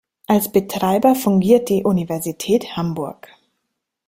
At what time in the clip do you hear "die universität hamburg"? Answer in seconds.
1.69-3.27